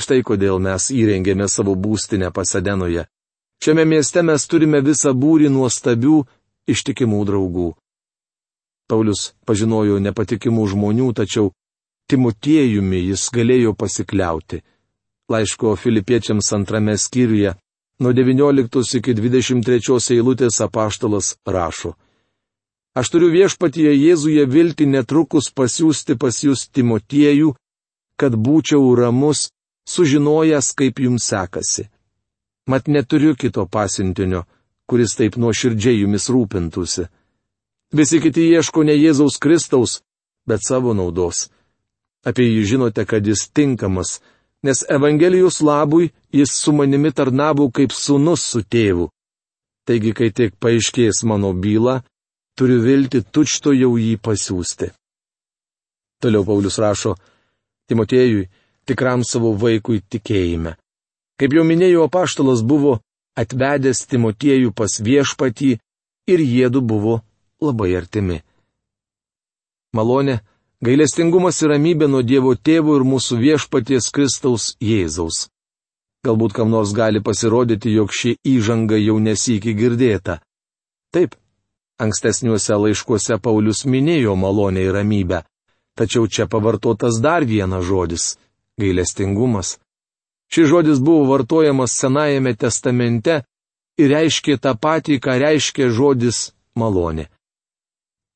Štai 0.00 0.22
kodėl 0.22 0.58
mes 0.60 0.90
įrengėme 0.92 1.48
savo 1.48 1.74
būstinę 1.76 2.30
Pasadenoje. 2.32 3.06
Šiame 3.60 3.84
mieste 3.84 4.22
mes 4.24 4.46
turime 4.48 4.80
visą 4.80 5.12
būrį 5.12 5.50
nuostabių, 5.52 6.22
ištikimų 6.72 7.24
draugų. 7.28 7.68
Paulius 8.88 9.34
pažinojo 9.46 9.98
nepatikimų 10.00 10.66
žmonių, 10.72 11.12
tačiau 11.14 11.50
Timotiejumi 12.10 13.04
jis 13.04 13.28
galėjo 13.30 13.76
pasikliauti. 13.78 14.62
Laiško 15.30 15.76
filipiečiams 15.78 16.48
antrame 16.56 16.96
skyriuje 16.98 17.52
nuo 18.00 18.12
19 18.16 18.96
iki 18.98 19.14
23 19.14 20.16
eilutės 20.16 20.58
apaštalas 20.64 21.36
rašo. 21.46 21.92
Aš 22.98 23.12
turiu 23.12 23.28
viešpatyje 23.30 23.92
Jėzuje 23.94 24.48
vilti 24.50 24.88
netrukus 24.88 25.52
pasiūsti 25.54 26.16
pas 26.18 26.42
jūs 26.42 26.66
Timotiejų, 26.74 27.52
kad 28.16 28.34
būčiau 28.34 28.82
ramus, 28.98 29.50
sužinojęs, 29.86 30.72
kaip 30.74 30.98
jums 30.98 31.28
sekasi. 31.30 31.86
Mat 32.70 32.86
neturiu 32.94 33.34
kito 33.34 33.64
pasintinio, 33.66 34.44
kuris 34.88 35.16
taip 35.18 35.36
nuoširdžiai 35.42 36.02
jumis 36.02 36.28
rūpintųsi. 36.30 37.06
Visi 37.98 38.20
kiti 38.22 38.44
ieško 38.54 38.84
ne 38.86 38.94
Jėzaus 38.94 39.38
Kristaus, 39.42 40.00
bet 40.46 40.62
savo 40.62 40.94
naudos. 40.94 41.48
Apie 42.22 42.46
jį 42.46 42.62
žinote, 42.72 43.02
kad 43.10 43.26
jis 43.26 43.48
tinkamas, 43.50 44.20
nes 44.62 44.84
Evangelijos 44.96 45.58
labui 45.66 46.12
jis 46.32 46.52
su 46.62 46.72
manimi 46.76 47.10
tarnavo 47.12 47.70
kaip 47.74 47.94
sunus 47.96 48.44
su 48.52 48.62
tėvu. 48.62 49.08
Taigi, 49.88 50.12
kai 50.14 50.30
tik 50.30 50.54
paaiškės 50.62 51.24
mano 51.26 51.50
byla, 51.56 52.02
turiu 52.54 52.82
vilti 52.84 53.24
tučto 53.24 53.72
jau 53.74 53.96
jį 53.98 54.14
pasiūsti. 54.22 54.90
Toliau 56.20 56.44
Paulius 56.44 56.78
rašo 56.78 57.16
Timotiejui, 57.88 58.44
tikram 58.86 59.24
savo 59.26 59.54
vaikui 59.58 60.04
tikėjime. 60.06 60.76
Kaip 61.40 61.54
jau 61.56 61.64
minėjau, 61.64 62.04
apaštalas 62.04 62.60
buvo 62.60 62.98
atvedęs 63.40 64.04
Timotiejų 64.10 64.74
pas 64.76 64.98
viešpatį 65.00 65.70
ir 66.28 66.42
jėdu 66.44 66.82
buvo 66.84 67.22
labai 67.64 67.94
artimi. 67.96 68.42
Malonė, 69.96 70.40
gailestingumas 70.84 71.62
ir 71.62 71.72
ramybė 71.72 72.10
nuo 72.12 72.20
Dievo 72.22 72.52
tėvų 72.54 72.98
ir 73.00 73.06
mūsų 73.12 73.40
viešpaties 73.40 74.10
Kristaus 74.12 74.74
Jėzaus. 74.84 75.48
Galbūt 76.28 76.52
kam 76.52 76.68
nors 76.68 76.92
gali 76.92 77.22
pasirodyti, 77.24 77.94
jog 77.96 78.12
ši 78.12 78.36
įžanga 78.44 79.00
jau 79.00 79.16
nesikį 79.16 79.72
girdėta. 79.80 80.42
Taip, 81.10 81.32
ankstesniuose 81.96 82.76
laiškuose 82.76 83.40
Paulius 83.40 83.86
minėjo 83.88 84.36
malonę 84.36 84.84
ir 84.84 84.92
ramybę, 84.98 85.46
tačiau 85.96 86.28
čia 86.28 86.44
pavartotas 86.46 87.16
dar 87.24 87.48
vienas 87.48 87.88
žodis- 87.88 88.36
gailestingumas. 88.80 89.78
Šis 90.50 90.68
žodis 90.68 90.98
buvo 90.98 91.24
vartojamas 91.30 91.94
Senajame 91.94 92.56
testamente 92.58 93.42
ir 93.98 94.10
reiškė 94.10 94.56
tą 94.58 94.74
patį, 94.74 95.20
ką 95.22 95.36
reiškia 95.38 95.90
žodis 95.94 96.50
malonė. 96.74 97.28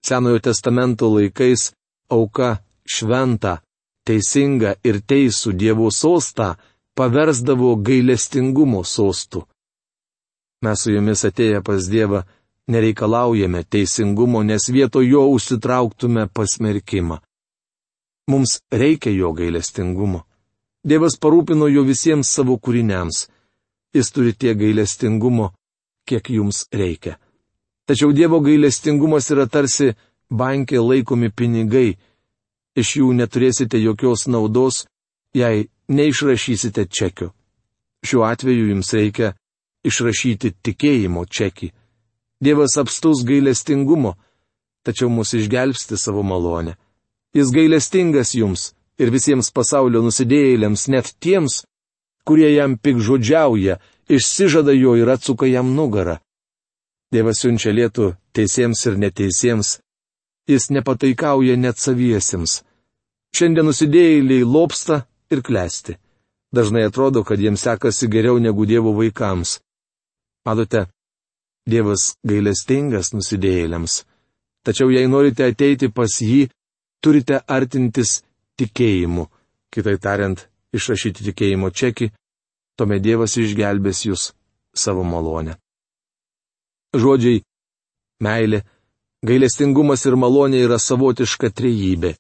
Senojo 0.05 0.39
testamento 0.45 1.09
laikais 1.11 1.73
auka 2.13 2.59
šventą, 2.87 3.59
teisingą 4.07 4.77
ir 4.85 5.01
teisų 5.01 5.55
Dievo 5.57 5.91
sostą 5.91 6.55
paversdavo 6.95 7.75
gailestingumo 7.77 8.85
sostų. 8.85 9.43
Mes 10.65 10.85
su 10.85 10.93
jumis 10.95 11.25
atėję 11.29 11.63
pas 11.65 11.89
Dievą 11.91 12.23
nereikalaujame 12.69 13.65
teisingumo, 13.65 14.43
nes 14.43 14.69
vietoj 14.71 15.09
jo 15.09 15.25
užsitrauktume 15.35 16.29
pasmerkimą. 16.29 17.19
Mums 18.31 18.61
reikia 18.73 19.11
jo 19.13 19.33
gailestingumo. 19.37 20.25
Dievas 20.85 21.17
parūpino 21.17 21.69
jo 21.73 21.83
visiems 21.89 22.29
savo 22.29 22.59
kūriniams. 22.61 23.29
Jis 23.95 24.11
turi 24.13 24.35
tiek 24.37 24.59
gailestingumo, 24.59 25.53
kiek 26.05 26.29
jums 26.31 26.67
reikia. 26.73 27.17
Tačiau 27.89 28.13
Dievo 28.13 28.41
gailestingumas 28.45 29.31
yra 29.33 29.47
tarsi 29.49 29.95
bankė 30.29 30.83
laikomi 30.83 31.31
pinigai. 31.31 31.95
Iš 32.77 32.97
jų 32.99 33.13
neturėsite 33.17 33.79
jokios 33.81 34.27
naudos, 34.27 34.85
jei 35.35 35.69
neišrašysite 35.89 36.87
čekio. 36.91 37.31
Šiuo 38.05 38.25
atveju 38.29 38.69
jums 38.73 38.93
reikia 38.93 39.33
išrašyti 39.85 40.55
tikėjimo 40.65 41.25
čekį. 41.25 41.71
Dievas 42.45 42.77
apstus 42.81 43.23
gailestingumo, 43.25 44.17
tačiau 44.85 45.09
mus 45.09 45.33
išgelbsti 45.33 45.97
savo 45.97 46.23
malonę. 46.23 46.77
Jis 47.35 47.53
gailestingas 47.55 48.35
jums, 48.35 48.73
ir 48.99 49.11
visiems 49.15 49.51
pasaulio 49.55 50.03
nusidėjėliams, 50.05 50.89
net 50.93 51.15
tiems, 51.21 51.63
kurie 52.27 52.51
jam 52.55 52.77
pikžodžiauja, 52.79 53.79
išsižada 54.09 54.75
jo 54.77 54.95
ir 55.01 55.11
atsuka 55.11 55.49
jam 55.51 55.75
nugarą. 55.77 56.19
Dievas 57.13 57.43
siunčia 57.43 57.73
lietų 57.75 58.15
teisiems 58.35 58.81
ir 58.89 58.97
neteisiems, 58.99 59.79
jis 60.51 60.71
nepataikauja 60.71 61.57
net 61.57 61.79
saviesiems. 61.79 62.63
Šiandien 63.35 63.67
nusidėjėliai 63.67 64.47
lopsta 64.47 65.05
ir 65.31 65.43
klesti. 65.43 65.99
Dažnai 66.55 66.85
atrodo, 66.87 67.25
kad 67.27 67.41
jiems 67.43 67.65
sekasi 67.67 68.07
geriau 68.07 68.39
negu 68.39 68.67
Dievo 68.67 68.93
vaikams. 68.95 69.59
Matote, 70.47 70.87
Dievas 71.67 72.15
gailestingas 72.23 73.11
nusidėjėliams. 73.17 74.05
Tačiau 74.65 74.93
jei 74.93 75.09
norite 75.11 75.49
ateiti 75.49 75.91
pas 75.91 76.13
jį, 76.21 76.47
turite 77.03 77.41
artintis 77.49 78.23
tikėjimu, 78.61 79.29
kitai 79.73 79.97
tariant, 79.99 80.47
išrašyti 80.75 81.27
tikėjimo 81.31 81.71
čekį, 81.71 82.11
tuomet 82.79 83.03
Dievas 83.03 83.37
išgelbės 83.39 84.05
jūs 84.09 84.33
savo 84.75 85.05
malonę. 85.05 85.57
Žodžiai- 86.95 87.43
meilė, 88.27 88.63
gailestingumas 89.27 90.07
ir 90.07 90.17
malonė 90.17 90.63
yra 90.67 90.79
savotiška 90.79 91.51
trejybė. 91.51 92.15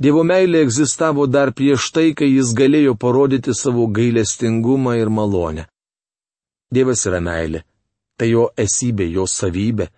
Dievo 0.00 0.22
meilė 0.24 0.62
egzistavo 0.64 1.26
dar 1.26 1.52
prieš 1.52 1.90
tai, 1.92 2.14
kai 2.14 2.30
jis 2.32 2.54
galėjo 2.56 2.94
parodyti 2.96 3.52
savo 3.54 3.86
gailestingumą 3.86 4.96
ir 4.96 5.10
malonę. 5.10 5.66
Dievas 6.72 7.04
yra 7.06 7.20
meilė. 7.20 7.60
Tai 8.16 8.28
jo 8.28 8.46
esybė, 8.56 9.06
jo 9.12 9.26
savybė. 9.28 9.88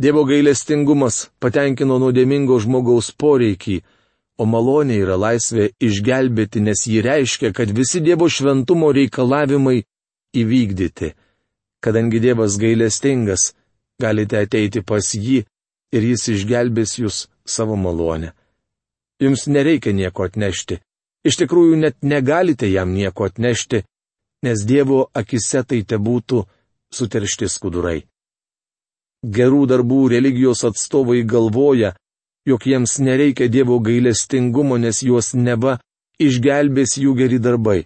Dievo 0.00 0.24
gailestingumas 0.24 1.28
patenkino 1.40 1.98
nuodėmingo 2.02 2.56
žmogaus 2.60 3.10
poreikį, 3.12 3.82
o 4.38 4.46
malonė 4.46 4.98
yra 5.04 5.16
laisvė 5.20 5.70
išgelbėti, 5.82 6.60
nes 6.60 6.86
ji 6.90 7.02
reiškia, 7.04 7.52
kad 7.54 7.70
visi 7.70 8.00
Dievo 8.02 8.28
šventumo 8.28 8.90
reikalavimai 8.92 9.84
įvykdyti. 10.34 11.12
Kadangi 11.84 12.20
Dievas 12.20 12.56
gailestingas, 12.58 13.52
galite 14.00 14.40
ateiti 14.40 14.82
pas 14.82 15.14
jį 15.14 15.44
ir 15.94 16.08
jis 16.10 16.28
išgelbės 16.34 16.98
jūs 16.98 17.26
savo 17.46 17.76
malonę. 17.76 18.32
Jums 19.22 19.46
nereikia 19.46 19.92
nieko 19.94 20.26
atnešti. 20.26 20.80
Iš 21.24 21.38
tikrųjų 21.40 21.76
net 21.80 21.96
negalite 22.02 22.68
jam 22.68 22.92
nieko 22.92 23.28
atnešti, 23.28 23.84
nes 24.44 24.64
Dievo 24.66 25.06
akise 25.14 25.62
tai 25.64 25.84
te 25.88 25.96
būtų 25.96 26.42
suteršti 26.92 27.48
skudurai. 27.48 28.02
Gerų 29.24 29.62
darbų 29.70 30.00
religijos 30.12 30.64
atstovai 30.68 31.22
galvoja, 31.24 31.94
jog 32.46 32.66
jiems 32.66 32.98
nereikia 32.98 33.48
Dievo 33.48 33.78
gailestingumo, 33.80 34.78
nes 34.78 35.02
juos 35.02 35.34
neba 35.34 35.78
išgelbės 36.20 36.98
jų 37.00 37.14
geri 37.18 37.38
darbai. 37.38 37.84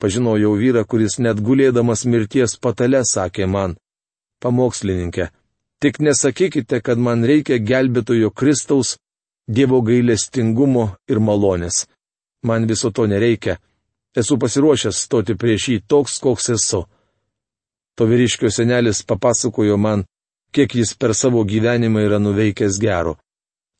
Pažinojau 0.00 0.56
vyrą, 0.58 0.84
kuris 0.84 1.18
net 1.18 1.40
gulėdamas 1.40 2.04
mirties 2.04 2.56
patale 2.60 3.04
sakė 3.06 3.46
man, 3.46 3.76
pamokslininkė, 4.42 5.30
tik 5.80 6.00
nesakykite, 6.00 6.80
kad 6.80 6.98
man 6.98 7.24
reikia 7.24 7.58
gelbėtojo 7.58 8.30
Kristaus, 8.30 8.96
Dievo 9.46 9.82
gailestingumo 9.84 10.94
ir 11.08 11.18
malonės. 11.20 11.84
Man 12.48 12.64
viso 12.64 12.88
to 12.90 13.04
nereikia. 13.06 13.58
Esu 14.16 14.38
pasiruošęs 14.40 15.02
stoti 15.04 15.34
prieš 15.36 15.66
jį 15.68 15.76
toks, 15.88 16.16
koks 16.24 16.48
esu. 16.54 16.80
To 17.96 18.06
vyriškio 18.08 18.48
senelis 18.48 19.02
papasakojo 19.04 19.76
man, 19.76 20.06
kiek 20.54 20.74
jis 20.80 20.94
per 20.96 21.12
savo 21.14 21.44
gyvenimą 21.44 22.06
yra 22.06 22.18
nuveikęs 22.18 22.80
gero. 22.80 23.18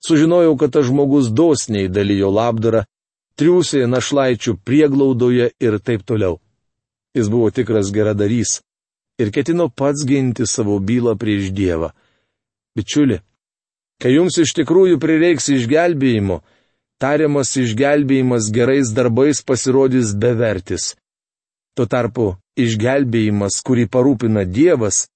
Sužinojau, 0.04 0.56
kad 0.60 0.72
tas 0.72 0.86
žmogus 0.86 1.30
dosniai 1.32 1.88
dalyjo 1.88 2.28
labdarą, 2.34 2.84
triūsė 3.40 3.86
našlaičių 3.88 4.58
prieglaudoje 4.66 5.50
ir 5.60 5.78
taip 5.80 6.04
toliau. 6.04 6.38
Jis 7.16 7.30
buvo 7.32 7.50
tikras 7.54 7.92
geradarys 7.94 8.58
ir 9.18 9.30
ketino 9.30 9.68
pats 9.68 10.04
ginti 10.06 10.46
savo 10.46 10.78
bylą 10.78 11.14
prieš 11.18 11.52
Dievą. 11.54 11.92
Bičiuli, 12.74 13.20
kai 14.02 14.16
jums 14.16 14.38
iš 14.42 14.54
tikrųjų 14.58 14.98
prireiks 15.02 15.48
išgelbėjimo, 15.54 16.40
tariamas 16.98 17.54
išgelbėjimas 17.62 18.50
gerais 18.54 18.90
darbais 18.96 19.42
pasirodys 19.46 20.14
bevertis. 20.18 20.94
Tuo 21.78 21.86
tarpu 21.90 22.34
išgelbėjimas, 22.58 23.62
kurį 23.66 23.86
parūpina 23.90 24.44
Dievas, 24.46 25.06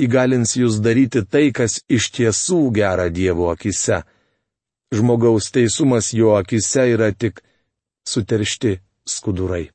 įgalins 0.00 0.56
jūs 0.56 0.80
daryti 0.84 1.24
tai, 1.24 1.50
kas 1.52 1.80
iš 1.88 2.10
tiesų 2.16 2.60
gera 2.76 3.08
Dievo 3.08 3.50
akise. 3.52 4.02
Žmogaus 4.92 5.50
teisumas 5.52 6.12
jo 6.12 6.34
akise 6.36 6.84
yra 6.94 7.12
tik 7.12 7.40
suteršti 8.08 8.78
skudurai. 9.08 9.70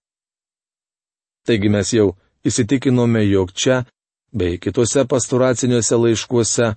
Taigi 1.45 1.69
mes 1.69 1.93
jau 1.93 2.11
įsitikinome, 2.45 3.23
jog 3.25 3.51
čia, 3.51 3.85
bei 4.31 4.59
kitose 4.61 5.05
pastoraciniuose 5.09 5.95
laiškuose, 6.03 6.75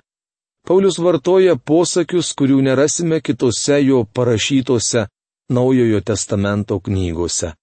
Paulius 0.66 0.98
vartoja 1.00 1.56
posakius, 1.56 2.34
kurių 2.36 2.60
nerasime 2.68 3.20
kitose 3.24 3.80
jo 3.80 4.04
parašytose 4.04 5.06
Naujojo 5.50 6.00
testamento 6.00 6.78
knygose. 6.78 7.54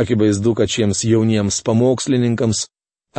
Akivaizdu, 0.00 0.54
kad 0.54 0.70
šiems 0.72 1.02
jauniems 1.04 1.58
pamokslininkams 1.66 2.62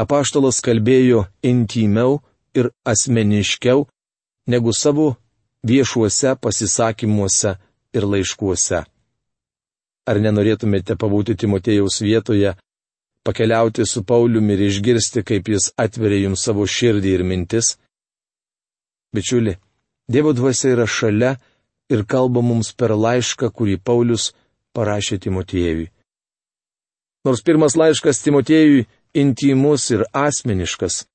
apaštalas 0.04 0.62
kalbėjo 0.66 1.26
intimiau 1.46 2.22
ir 2.58 2.72
asmeniškiau 2.88 3.86
negu 4.50 4.74
savo 4.74 5.12
viešuose 5.68 6.36
pasisakymuose 6.42 7.56
ir 7.94 8.08
laiškuose. 8.08 8.84
Ar 10.10 10.18
nenorėtumėte 10.18 10.98
pabūti 10.98 11.36
Timotėjaus 11.38 12.02
vietoje, 12.02 12.56
pakeliauti 13.26 13.86
su 13.86 14.04
Pauliumi 14.04 14.56
ir 14.58 14.68
išgirsti, 14.70 15.24
kaip 15.24 15.52
jis 15.54 15.72
atveria 15.78 16.26
jums 16.26 16.46
savo 16.48 16.66
širdį 16.66 17.14
ir 17.18 17.24
mintis? 17.28 17.76
Bičiuli, 19.14 19.58
Dievo 20.12 20.34
dvasia 20.34 20.74
yra 20.74 20.88
šalia 20.88 21.36
ir 21.94 22.04
kalba 22.06 22.42
mums 22.44 22.74
per 22.76 22.92
laišką, 22.98 23.52
kurį 23.56 23.78
Paulius 23.80 24.32
parašė 24.76 25.20
Timotėjui. 25.24 25.88
Nors 27.24 27.44
pirmas 27.46 27.78
laiškas 27.78 28.24
Timotėjui 28.26 28.88
intimus 29.14 29.86
ir 29.94 30.04
asmeniškas, 30.12 31.06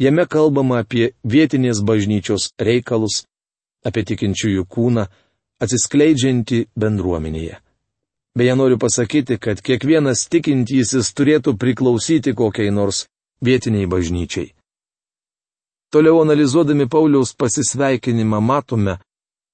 jame 0.00 0.24
kalbama 0.26 0.80
apie 0.82 1.12
vietinės 1.22 1.82
bažnyčios 1.84 2.50
reikalus, 2.58 3.26
apie 3.86 4.04
tikinčiųjų 4.08 4.66
kūną, 4.68 5.06
atsiskleidžiantį 5.60 6.64
bendruomenėje. 6.76 7.58
Beje, 8.36 8.54
noriu 8.54 8.78
pasakyti, 8.78 9.40
kad 9.42 9.60
kiekvienas 9.60 10.28
tikintysis 10.30 11.10
turėtų 11.18 11.56
priklausyti 11.58 12.34
kokiai 12.38 12.70
nors 12.70 13.06
vietiniai 13.42 13.88
bažnyčiai. 13.90 14.52
Toliau 15.90 16.20
analizuodami 16.22 16.86
Pauliaus 16.86 17.34
pasisveikinimą 17.34 18.40
matome, 18.40 19.00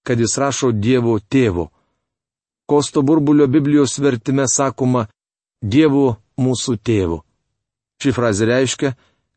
kad 0.04 0.20
jis 0.20 0.36
rašo 0.38 0.72
Dievo 0.72 1.16
tėvo. 1.18 1.70
Kosto 2.68 3.02
burbulio 3.02 3.46
Biblijos 3.46 3.96
vertime 3.98 4.44
sakoma 4.48 5.06
Dievo 5.62 6.18
mūsų 6.36 6.76
tėvo. 6.84 7.22
Ši 8.02 8.12
frazė 8.12 8.50
reiškia, 8.50 8.92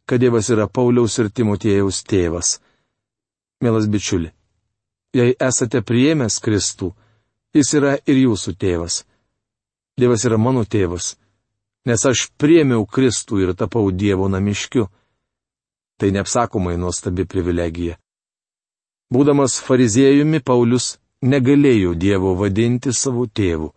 kad 0.05 0.19
Dievas 0.19 0.49
yra 0.51 0.67
Pauliaus 0.67 1.15
ir 1.21 1.31
Timotėjaus 1.31 2.03
tėvas. 2.03 2.57
Mielas 3.63 3.87
bičiuli, 3.87 4.33
jei 5.15 5.35
esate 5.39 5.81
priėmęs 5.81 6.39
Kristų, 6.43 6.91
jis 7.55 7.73
yra 7.77 7.95
ir 8.05 8.21
jūsų 8.25 8.55
tėvas. 8.59 9.03
Dievas 9.99 10.23
yra 10.27 10.37
mano 10.37 10.63
tėvas, 10.63 11.15
nes 11.85 12.05
aš 12.05 12.29
priemiau 12.39 12.85
Kristų 12.85 13.41
ir 13.43 13.55
tapau 13.57 13.89
Dievo 13.91 14.29
namiškiu. 14.29 14.87
Tai 15.99 16.11
neapsakomai 16.15 16.77
nuostabi 16.79 17.25
privilegija. 17.27 17.97
Būdamas 19.11 19.57
fariziejumi, 19.59 20.39
Paulius 20.39 20.99
negalėjo 21.25 21.95
Dievo 21.99 22.35
vadinti 22.39 22.93
savo 22.95 23.25
tėvu. 23.27 23.73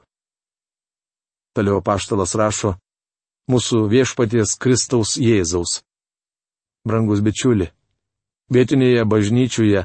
Toliau 1.57 1.83
paštalas 1.83 2.37
rašo 2.39 2.77
mūsų 3.51 3.89
viešpaties 3.91 4.55
Kristaus 4.61 5.17
Jėzaus. 5.19 5.81
Brangus 6.87 7.21
bičiuli, 7.25 7.73
vietinėje 8.55 9.03
bažnyčioje 9.07 9.83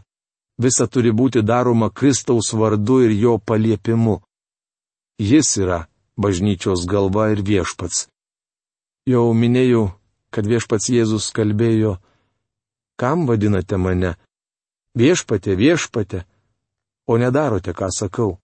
visa 0.58 0.88
turi 0.88 1.12
būti 1.12 1.41
daroma 1.41 1.89
Kristaus 1.89 2.54
vardu 2.54 3.02
ir 3.06 3.13
jo 3.13 3.38
paliepimu. 3.38 4.22
Jis 5.17 5.58
yra 5.58 5.80
bažnyčios 6.17 6.86
galva 6.86 7.30
ir 7.34 7.41
viešpats. 7.46 8.08
Jau 9.08 9.32
minėjau, 9.34 9.93
kad 10.34 10.50
viešpats 10.50 10.89
Jėzus 10.91 11.30
kalbėjo, 11.32 11.98
kam 13.00 13.26
vadinate 13.30 13.78
mane? 13.78 14.17
Viešpatė, 14.98 15.56
viešpatė, 15.56 16.26
o 17.08 17.17
nedarote, 17.22 17.72
ką 17.74 17.89
sakau. 17.93 18.38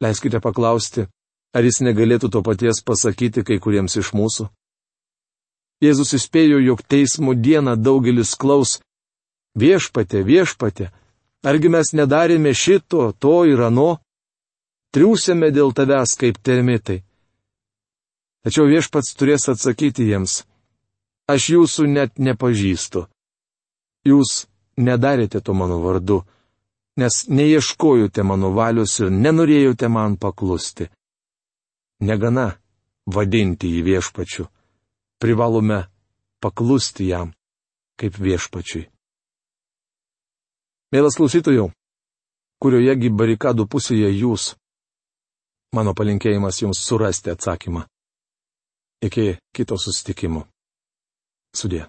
Leiskite 0.00 0.40
paklausti, 0.40 1.04
ar 1.52 1.64
jis 1.64 1.82
negalėtų 1.84 2.30
to 2.32 2.42
paties 2.42 2.80
pasakyti 2.82 3.44
kai 3.44 3.58
kuriems 3.60 3.96
iš 4.00 4.14
mūsų? 4.16 4.48
Jėzus 5.84 6.16
įspėjo, 6.16 6.58
jog 6.64 6.82
teismo 6.82 7.36
dieną 7.36 7.76
daugelis 7.78 8.34
klaus, 8.34 8.80
viešpatė, 9.58 10.22
viešpatė, 10.24 10.90
argi 11.46 11.68
mes 11.72 11.92
nedarėme 11.94 12.54
šito, 12.54 13.12
to 13.18 13.42
ir 13.50 13.62
ano? 13.68 13.98
triūsėme 14.94 15.50
dėl 15.52 15.74
tavęs 15.76 16.14
kaip 16.16 16.38
termitai. 16.40 17.02
Tačiau 18.46 18.68
viešpats 18.70 19.12
turės 19.18 19.48
atsakyti 19.52 20.06
jiems, 20.08 20.42
aš 21.28 21.50
jūsų 21.54 21.88
net 21.92 22.16
nepažįstu. 22.16 23.04
Jūs 24.08 24.46
nedarėte 24.80 25.42
to 25.44 25.52
mano 25.52 25.80
vardu, 25.82 26.22
nes 26.96 27.26
neieškojote 27.28 28.24
mano 28.24 28.54
valios 28.56 28.96
ir 29.02 29.10
nenorėjote 29.12 29.90
man 29.92 30.16
paklusti. 30.16 30.88
Negana 32.00 32.54
vadinti 33.06 33.68
jį 33.74 33.82
viešpačiu, 33.90 34.46
privalome 35.20 35.82
paklusti 36.40 37.10
jam 37.10 37.34
kaip 37.98 38.16
viešpačiui. 38.16 38.86
Mielas 40.88 41.18
klausytojų, 41.20 41.66
kuriojegi 42.64 43.10
barikadų 43.12 43.66
pusėje 43.68 44.08
jūs? 44.22 44.54
Mano 45.76 45.92
palinkėjimas 45.92 46.62
jums 46.62 46.80
surasti 46.80 47.28
atsakymą. 47.34 47.82
Iki 49.04 49.26
kito 49.52 49.76
susitikimo. 49.76 50.46
Sudė. 51.52 51.84